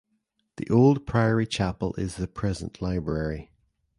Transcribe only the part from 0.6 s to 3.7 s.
old priory chapel is the present library.